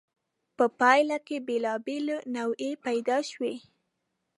په 0.57 0.65
پایله 0.79 1.17
کې 1.27 1.37
بېلابېلې 1.47 2.17
نوعې 2.35 2.71
پیدا 2.85 3.17
شوې. 3.31 3.53